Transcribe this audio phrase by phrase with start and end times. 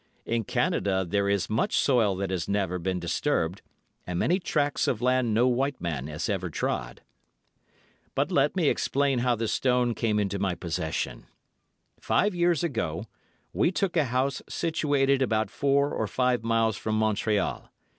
[0.25, 3.61] In Canada there is much soil that has never been disturbed,
[4.07, 7.01] and many tracts of land no white man has ever trod.
[8.15, 11.27] "But let me explain how the stone came into my possession.
[11.99, 13.05] Five years ago
[13.53, 17.69] we took a house situated about four or five miles from Montreal.